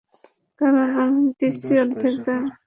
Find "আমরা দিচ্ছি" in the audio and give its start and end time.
0.95-1.71